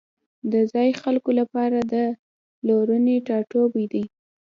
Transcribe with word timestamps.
د 0.51 0.53
ځایی 0.71 0.91
خلکو 1.01 1.29
لپاره 1.39 1.77
دا 1.81 1.87
د 1.93 1.95
پلرونو 2.59 3.13
ټاټوبی 3.27 3.85
دی 3.93 4.03